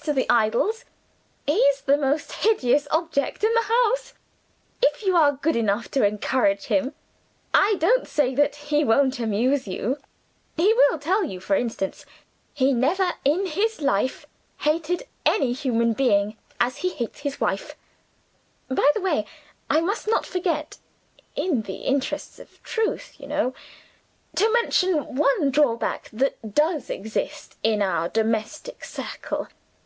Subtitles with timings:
[0.00, 0.84] Next to the idols,
[1.44, 4.14] he's the most hideous object in the house.
[4.80, 6.94] If you are good enough to encourage him,
[7.52, 9.98] I don't say that he won't amuse you;
[10.56, 12.06] he will tell you, for instance,
[12.54, 14.24] he never in his life
[14.58, 17.74] hated any human being as he hates his wife.
[18.70, 19.26] By the way,
[19.68, 20.78] I must not forget
[21.36, 23.52] in the interests of truth, you know
[24.36, 29.48] to mention one drawback that does exist in our domestic circle.